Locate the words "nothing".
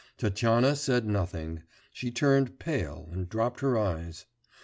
1.05-1.61